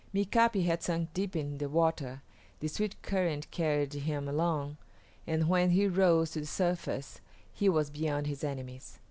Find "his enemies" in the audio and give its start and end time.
8.25-8.97